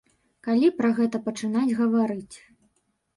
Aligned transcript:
Калі 0.45 0.69
пра 0.79 0.89
гэта 0.99 1.19
пачынаць 1.27 1.75
гаварыць. 1.81 2.37